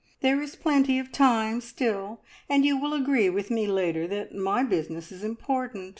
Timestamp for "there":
0.21-0.41